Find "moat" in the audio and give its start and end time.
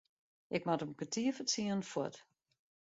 0.65-0.81